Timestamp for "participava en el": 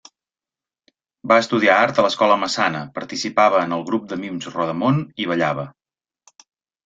2.95-3.85